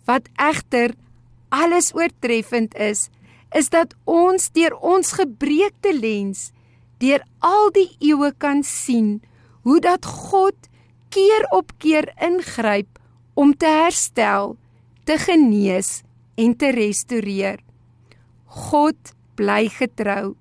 Wat 0.06 0.28
egter 0.38 0.94
alles 1.48 1.92
oortreffend 1.94 2.74
is, 2.74 3.08
is 3.54 3.68
dat 3.72 3.94
ons 4.04 4.50
deur 4.56 4.74
ons 4.80 5.12
gebreekte 5.18 5.92
lens 5.96 6.50
deur 7.02 7.22
al 7.42 7.70
die 7.74 7.90
eeue 8.00 8.30
kan 8.38 8.62
sien 8.62 9.20
hoe 9.66 9.80
dat 9.82 10.06
God 10.06 10.68
keer 11.12 11.46
op 11.52 11.72
keer 11.82 12.08
ingryp 12.22 12.98
om 13.34 13.52
te 13.56 13.66
herstel, 13.66 14.56
te 15.04 15.18
genees 15.18 16.02
en 16.38 16.54
te 16.56 16.70
restoreer. 16.72 17.58
God 18.46 19.14
bly 19.36 19.66
getrou. 19.72 20.34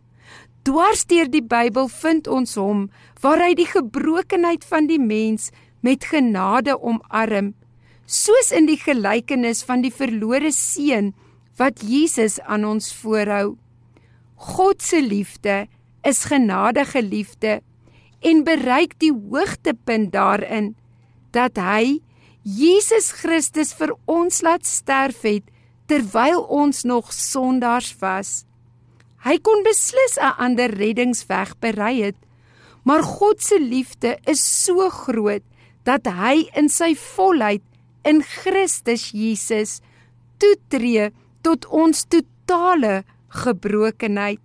Dwars 0.67 1.05
deur 1.09 1.29
die 1.31 1.41
Bybel 1.41 1.87
vind 1.89 2.27
ons 2.29 2.55
hom 2.59 2.85
waar 3.23 3.41
hy 3.41 3.55
die 3.57 3.69
gebrokenheid 3.69 4.65
van 4.67 4.87
die 4.89 5.01
mens 5.01 5.49
met 5.81 6.05
genade 6.05 6.75
omarm, 6.77 7.53
soos 8.05 8.51
in 8.53 8.67
die 8.69 8.77
gelykenis 8.77 9.63
van 9.65 9.81
die 9.81 9.93
verlore 9.93 10.51
seun 10.53 11.13
wat 11.57 11.81
Jesus 11.81 12.39
aan 12.39 12.65
ons 12.65 12.93
voorhou. 13.01 13.57
God 14.35 14.81
se 14.81 15.01
liefde 15.01 15.67
is 16.01 16.25
genadige 16.25 17.01
liefde 17.03 17.61
en 18.21 18.43
bereik 18.43 18.97
die 19.01 19.13
hoogtepunt 19.13 20.11
daarin 20.13 20.73
dat 21.31 21.57
hy 21.57 22.01
Jesus 22.41 23.11
Christus 23.21 23.73
vir 23.77 23.93
ons 24.09 24.41
laat 24.41 24.65
sterf 24.65 25.21
het 25.27 25.45
terwyl 25.91 26.41
ons 26.49 26.83
nog 26.87 27.11
sondaars 27.13 27.93
was. 28.01 28.45
Hy 29.21 29.37
kon 29.37 29.61
beslis 29.63 30.17
'n 30.17 30.33
ander 30.37 30.71
reddingsweg 30.73 31.59
berei 31.59 32.01
het, 32.01 32.17
maar 32.83 33.03
God 33.03 33.41
se 33.41 33.59
liefde 33.59 34.17
is 34.25 34.41
so 34.41 34.89
groot 34.89 35.43
dat 35.83 36.05
hy 36.05 36.49
in 36.55 36.69
sy 36.69 36.95
volheid 36.95 37.61
in 38.03 38.23
Christus 38.23 39.11
Jesus 39.13 39.81
toetree 40.37 41.11
tot 41.41 41.65
ons 41.67 42.05
totale 42.05 43.01
gebrokenheid. 43.41 44.41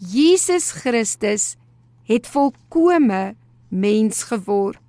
Jesus 0.00 0.70
Christus 0.72 1.56
het 2.08 2.26
volkome 2.26 3.34
mens 3.68 4.24
geword. 4.30 4.80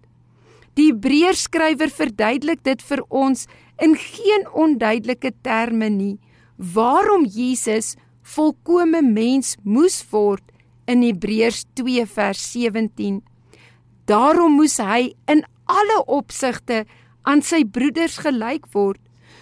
Die 0.80 0.90
Hebreërskrywer 0.94 1.92
verduidelik 1.92 2.64
dit 2.64 2.82
vir 2.88 3.04
ons 3.10 3.46
in 3.84 3.98
geen 4.00 4.48
onduidelike 4.56 5.34
terme 5.44 5.90
nie 5.92 6.16
waarom 6.62 7.26
Jesus 7.26 7.96
volkome 8.22 9.02
mens 9.02 9.56
moes 9.64 10.00
word 10.12 10.46
in 10.90 11.02
Hebreërs 11.04 11.66
2 11.80 12.06
vers 12.06 12.42
17. 12.54 13.22
Daarom 14.10 14.60
moes 14.60 14.78
hy 14.82 15.14
in 15.32 15.44
alle 15.66 16.00
opsigte 16.08 16.84
aan 17.28 17.42
sy 17.46 17.64
broeders 17.66 18.20
gelyk 18.22 18.68
word 18.76 19.02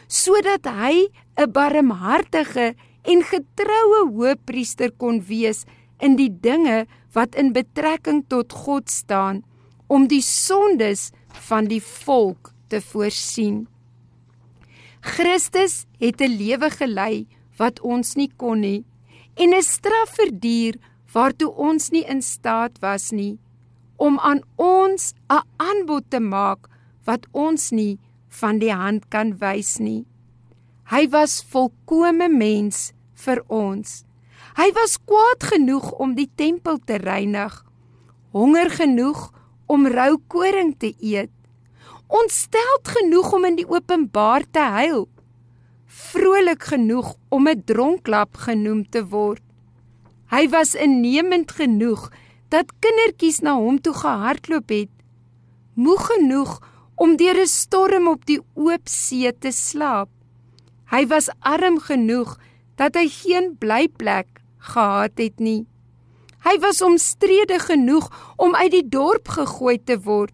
sodat 0.10 0.66
hy 0.66 1.10
'n 1.40 1.52
barmhartige 1.56 2.76
en 3.12 3.24
getroue 3.24 4.02
hoëpriester 4.12 4.92
kon 4.92 5.22
wees 5.24 5.64
in 6.00 6.18
die 6.20 6.32
dinge 6.48 6.86
wat 7.16 7.36
in 7.36 7.54
betrekking 7.56 8.26
tot 8.28 8.54
God 8.54 8.90
staan 8.92 9.44
om 9.88 10.08
die 10.08 10.22
sondes 10.22 11.10
van 11.48 11.70
die 11.72 11.82
volk 11.82 12.52
te 12.68 12.82
voorsien. 12.82 13.68
Christus 15.00 15.86
het 16.00 16.22
'n 16.22 16.36
lewe 16.44 16.70
gelei 16.70 17.28
wat 17.58 17.80
ons 17.80 18.16
nie 18.16 18.32
kon 18.36 18.60
nie 18.60 18.86
en 19.36 19.54
'n 19.54 19.64
straf 19.64 20.10
verduur 20.20 20.76
waartoe 21.14 21.52
ons 21.56 21.90
nie 21.90 22.04
in 22.04 22.22
staat 22.22 22.80
was 22.80 23.12
nie 23.12 23.40
om 23.98 24.20
aan 24.20 24.42
ons 24.56 25.14
'n 25.30 25.44
aanbod 25.58 26.04
te 26.10 26.20
maak 26.20 26.68
wat 27.04 27.28
ons 27.32 27.72
nie 27.72 28.00
van 28.28 28.60
die 28.60 28.74
hand 28.74 29.10
kan 29.10 29.38
wys 29.38 29.80
nie. 29.80 30.09
Hy 30.90 31.04
was 31.14 31.44
volkomme 31.46 32.26
mens 32.34 32.96
vir 33.22 33.44
ons. 33.46 34.00
Hy 34.58 34.72
was 34.74 34.96
kwaad 34.98 35.46
genoeg 35.52 35.92
om 36.02 36.16
die 36.18 36.32
tempel 36.34 36.80
te 36.82 36.98
reinig, 36.98 37.54
honger 38.34 38.72
genoeg 38.74 39.28
om 39.70 39.86
rou 39.86 40.16
koring 40.34 40.74
te 40.82 40.90
eet, 40.98 41.30
ontsteld 42.10 42.90
genoeg 42.96 43.30
om 43.38 43.46
in 43.52 43.62
die 43.62 43.68
openbaar 43.70 44.48
te 44.50 44.66
huil, 44.80 45.06
vrolik 45.86 46.66
genoeg 46.74 47.14
om 47.30 47.48
'n 47.48 47.64
dronklap 47.70 48.42
genoem 48.50 48.84
te 48.90 49.06
word. 49.06 49.46
Hy 50.34 50.50
was 50.50 50.74
innemend 50.74 51.52
genoeg 51.52 52.10
dat 52.50 52.74
kindertjies 52.82 53.42
na 53.46 53.54
hom 53.62 53.78
toe 53.78 53.94
gehardloop 53.94 54.70
het, 54.70 54.94
moeg 55.74 56.02
genoeg 56.18 56.62
om 56.96 57.16
deur 57.16 57.38
'n 57.38 57.48
storm 57.48 58.08
op 58.08 58.26
die 58.26 58.42
oop 58.56 58.90
see 58.90 59.32
te 59.38 59.52
slaap. 59.52 60.10
Hy 60.90 61.06
was 61.10 61.30
arm 61.46 61.78
genoeg 61.80 62.38
dat 62.80 62.96
hy 62.98 63.06
geen 63.12 63.54
blyplek 63.62 64.40
gehad 64.74 65.20
het 65.22 65.40
nie. 65.40 65.68
Hy 66.46 66.56
was 66.64 66.82
omstrede 66.82 67.60
genoeg 67.60 68.08
om 68.40 68.56
uit 68.56 68.72
die 68.72 68.88
dorp 68.88 69.28
gegooi 69.36 69.78
te 69.84 70.00
word, 70.02 70.34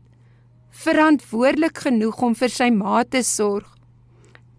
verantwoordelik 0.86 1.82
genoeg 1.88 2.22
om 2.22 2.36
vir 2.38 2.52
sy 2.54 2.70
ma 2.72 3.04
te 3.04 3.24
sorg. 3.26 3.68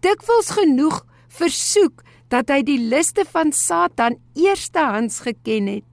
Dikwels 0.03 0.51
genoeg 0.57 1.01
versoek 1.39 2.03
dat 2.29 2.51
hy 2.51 2.61
die 2.67 2.79
liste 2.91 3.23
van 3.29 3.53
Satan 3.55 4.17
eerstehands 4.35 5.21
geken 5.25 5.69
het. 5.71 5.85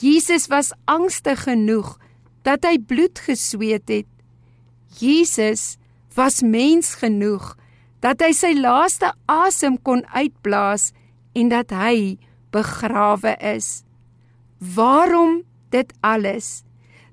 Jesus 0.00 0.48
was 0.48 0.72
angstig 0.88 1.44
genoeg 1.44 1.98
dat 2.46 2.64
hy 2.64 2.78
bloed 2.80 3.20
gesweet 3.22 3.90
het. 3.92 4.08
Jesus 4.98 5.76
was 6.16 6.40
mens 6.42 6.96
genoeg 7.00 7.52
dat 8.02 8.22
hy 8.22 8.32
sy 8.34 8.52
laaste 8.58 9.12
asem 9.30 9.78
kon 9.86 10.02
uitblaas 10.10 10.90
en 11.38 11.48
dat 11.52 11.70
hy 11.70 12.18
begrawe 12.52 13.36
is. 13.38 13.82
Waarom 14.58 15.42
dit 15.70 15.92
alles? 16.02 16.62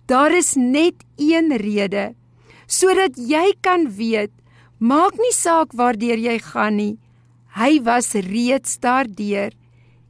Daar 0.09 0.33
is 0.33 0.55
net 0.57 1.05
een 1.17 1.53
rede. 1.57 2.13
sodat 2.69 3.17
jy 3.17 3.49
kan 3.65 3.87
weet, 3.97 4.31
maak 4.77 5.17
nie 5.17 5.33
saak 5.33 5.73
waardeur 5.73 6.21
jy 6.21 6.37
gaan 6.51 6.77
nie. 6.77 6.95
Hy 7.57 7.81
was 7.83 8.13
reeds 8.13 8.77
daardeur 8.83 9.55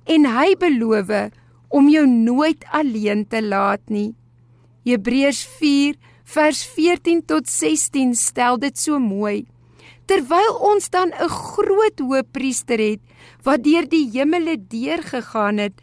en 0.10 0.28
hy 0.28 0.54
beloof 0.60 1.32
om 1.70 1.88
jou 1.89 2.06
nooit 2.10 2.65
alleen 2.76 3.24
te 3.26 3.42
laat 3.42 3.82
nie. 3.88 4.12
Hebreërs 4.84 5.46
4 5.60 5.96
vers 6.36 6.63
14 6.76 7.24
tot 7.26 7.48
16 7.48 8.13
stel 8.20 8.60
dit 8.60 8.76
so 8.78 9.00
mooi. 9.00 9.48
Terwyl 10.10 10.56
ons 10.65 10.89
dan 10.89 11.13
'n 11.13 11.30
groot 11.30 12.00
hoëpriester 12.02 12.80
het 12.82 13.02
wat 13.45 13.63
deur 13.63 13.86
die 13.86 14.10
hemele 14.10 14.58
deurgegaan 14.58 15.58
het, 15.62 15.76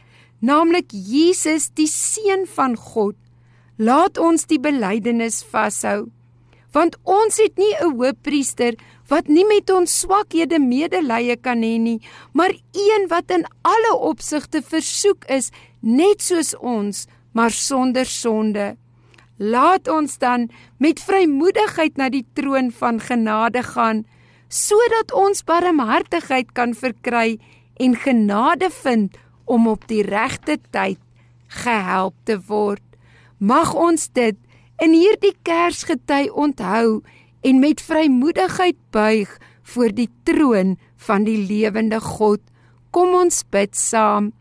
naamlik 0.42 0.90
Jesus 0.90 1.70
die 1.70 1.86
seun 1.86 2.42
van 2.46 2.74
God, 2.76 3.14
laat 3.78 4.18
ons 4.18 4.46
die 4.50 4.58
belydenis 4.58 5.44
vashou. 5.46 6.10
Want 6.72 6.96
ons 7.04 7.38
het 7.38 7.56
nie 7.56 7.74
'n 7.78 7.94
hoëpriester 7.94 8.74
wat 9.08 9.28
nie 9.28 9.46
met 9.46 9.70
ons 9.70 10.00
swakhede 10.00 10.58
medelee 10.58 11.36
kan 11.36 11.62
hê 11.62 11.78
nie, 11.78 12.00
maar 12.32 12.50
een 12.72 13.06
wat 13.08 13.30
in 13.30 13.46
alle 13.62 13.94
opsigte 13.94 14.62
versoek 14.62 15.24
is, 15.30 15.50
net 15.80 16.22
soos 16.22 16.56
ons, 16.58 17.06
maar 17.32 17.50
sonder 17.50 18.06
sonde. 18.06 18.76
Laat 19.38 19.88
ons 19.88 20.18
dan 20.18 20.50
met 20.78 21.00
vrymoedigheid 21.00 21.96
na 21.96 22.08
die 22.08 22.26
troon 22.34 22.70
van 22.72 23.00
genade 23.00 23.62
gaan, 23.62 24.04
sodat 24.48 25.12
ons 25.12 25.42
barmhartigheid 25.44 26.52
kan 26.54 26.74
verkry 26.74 27.38
en 27.82 27.96
genade 27.96 28.70
vind 28.82 29.16
om 29.44 29.68
op 29.68 29.86
die 29.90 30.02
regte 30.06 30.58
tyd 30.70 31.00
gehelp 31.62 32.14
te 32.24 32.38
word. 32.48 32.82
Mag 33.38 33.74
ons 33.74 34.08
dit 34.14 34.36
in 34.82 34.94
hierdie 34.96 35.34
Kersgety 35.46 36.26
onthou 36.32 37.02
en 37.46 37.60
met 37.62 37.80
vrymoedigheid 37.80 38.78
buig 38.90 39.30
voor 39.62 39.94
die 39.94 40.08
troon 40.24 40.76
van 41.06 41.26
die 41.26 41.38
lewende 41.46 42.00
God. 42.00 42.40
Kom 42.90 43.14
ons 43.14 43.42
bid 43.50 43.76
saam. 43.76 44.32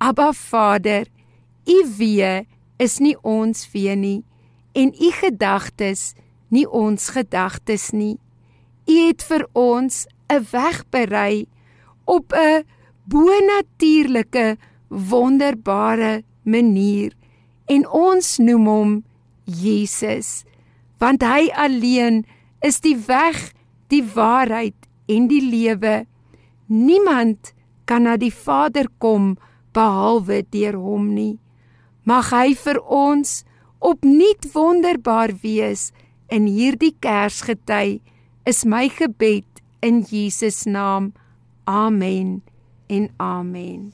Abba 0.00 0.32
Vader, 0.32 1.06
U 1.68 1.78
wee 1.98 2.46
is 2.80 2.98
nie 2.98 3.16
ons 3.22 3.66
wee 3.74 3.94
nie 3.96 4.22
en 4.72 4.94
U 4.94 5.10
gedagtes 5.12 6.14
nie 6.48 6.66
ons 6.66 7.10
gedagtes 7.14 7.90
nie. 7.92 8.16
U 8.90 8.96
het 9.06 9.22
vir 9.22 9.46
ons 9.54 10.06
'n 10.28 10.42
weg 10.50 10.84
berei 10.90 11.46
op 12.04 12.32
'n 12.32 12.64
bonatuurlike 13.04 14.56
wonderbare 14.88 16.22
manier. 16.42 17.12
En 17.66 17.88
ons 17.88 18.38
noem 18.38 18.66
hom 18.66 19.04
Jesus 19.44 20.44
want 21.00 21.22
hy 21.24 21.48
alleen 21.56 22.24
is 22.60 22.80
die 22.84 22.96
weg 23.06 23.52
die 23.88 24.04
waarheid 24.04 24.76
en 25.08 25.28
die 25.30 25.42
lewe. 25.42 26.04
Niemand 26.66 27.54
kan 27.88 28.04
na 28.06 28.16
die 28.20 28.34
Vader 28.34 28.86
kom 28.98 29.38
behalwe 29.72 30.42
deur 30.52 30.76
hom 30.76 31.08
nie. 31.14 31.38
Mag 32.04 32.30
hy 32.30 32.52
vir 32.54 32.78
ons 32.84 33.44
opnuut 33.80 34.44
wonderbaar 34.52 35.32
wees 35.42 35.90
in 36.28 36.46
hierdie 36.46 36.92
Kersgety 37.00 38.00
is 38.50 38.64
my 38.66 38.88
gebed 38.88 39.46
in 39.80 40.02
Jesus 40.02 40.66
naam. 40.66 41.12
Amen 41.68 42.42
en 42.88 43.06
amen. 43.16 43.92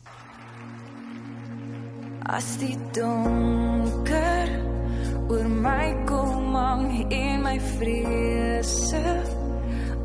As 2.25 2.57
die 2.57 2.79
donker 2.97 4.49
oor 5.29 5.45
my 5.45 5.92
kom 6.09 6.57
hang 6.57 7.05
en 7.12 7.45
my 7.45 7.59
vrese 7.77 9.05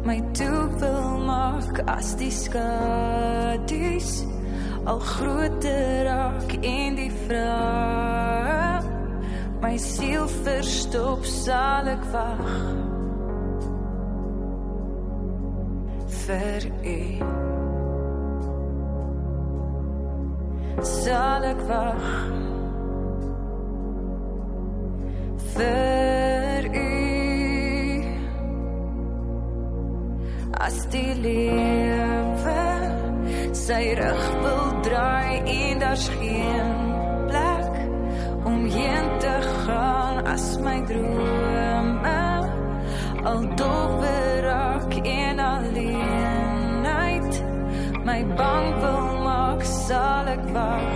my 0.04 0.20
toe 0.36 0.68
wil 0.84 1.24
maak 1.32 1.80
as 1.88 2.12
die 2.20 2.34
skadu's 2.44 4.14
al 4.84 5.00
groter 5.00 6.12
raak 6.12 6.60
en 6.60 7.00
die 7.00 7.12
vraag 7.24 8.84
my 9.64 9.78
siel 9.80 10.28
verstop 10.44 11.24
sal 11.40 11.96
ek 11.96 12.10
wag 12.12 12.90
vir 16.25 16.65
u 16.86 16.99
sal 20.89 21.45
ek 21.51 21.62
wag 21.69 22.05
vir 25.55 26.67
u 26.81 26.93
as 30.67 30.77
die 30.93 31.13
lewe 31.25 32.65
sy 33.63 33.84
rug 34.01 34.23
wil 34.45 34.65
draai 34.86 35.41
en 35.57 35.81
daar's 35.86 36.07
geen 36.19 36.71
plek 37.31 37.73
om 38.51 38.62
heen 38.77 39.10
te 39.25 39.36
gaan 39.65 40.25
as 40.36 40.47
my 40.67 40.77
drome 40.91 42.19
al 43.23 43.41
sal 49.91 50.27
ek 50.32 50.43
wag 50.56 50.91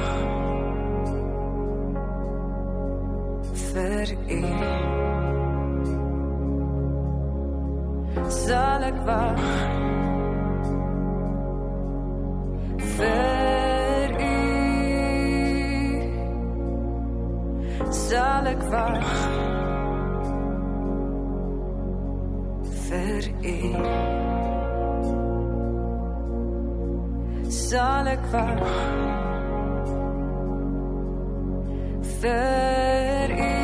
vir 3.72 4.10
u 4.36 4.40
sal 8.38 8.86
ek 8.90 9.00
wag 9.10 9.42
vir 12.96 14.16
u 14.30 14.40
sal 18.04 18.48
ek 18.54 18.62
wag 18.76 19.10
vir 22.88 23.34
u 23.56 24.15
sal 27.76 28.08
ek 28.08 28.24
wag 28.32 28.60
vir 32.22 33.34
u 33.36 33.56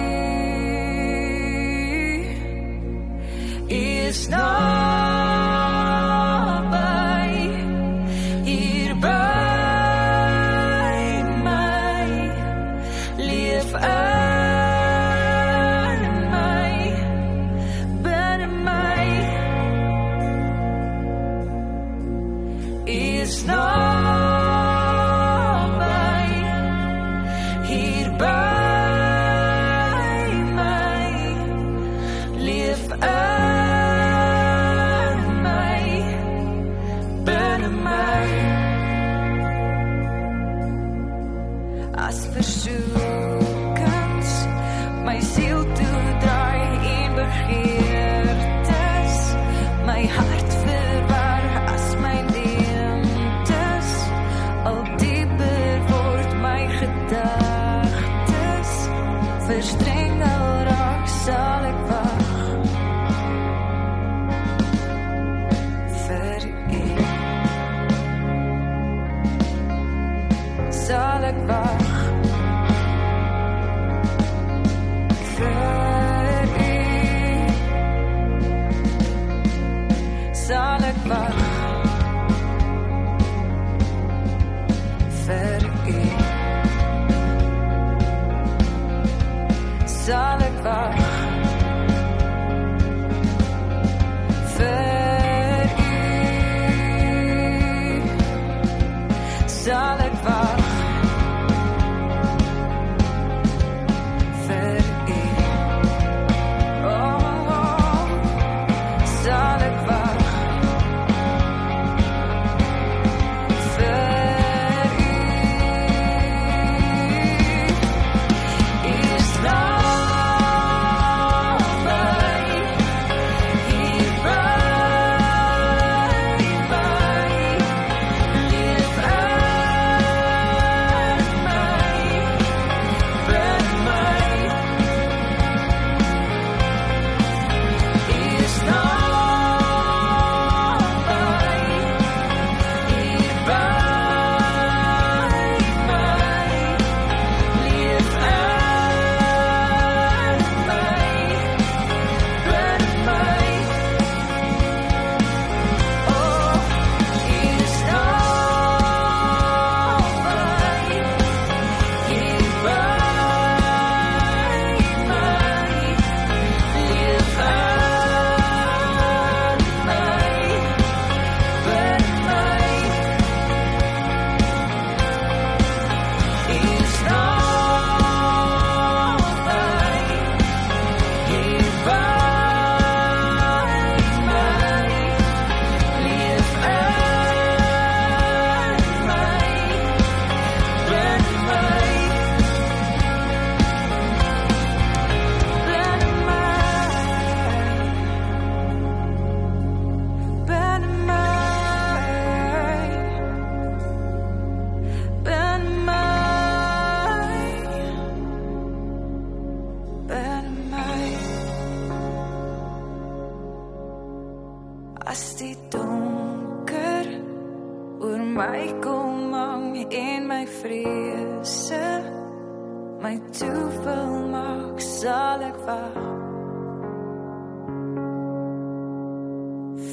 ek 225.52 225.58
wag 225.68 225.96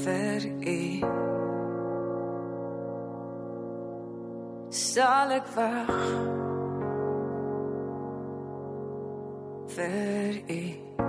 vir 0.02 0.42
u 0.76 0.80
sal 4.70 5.30
ek 5.38 5.46
wag. 5.56 5.90
Vir 9.74 10.34
u 10.48 11.07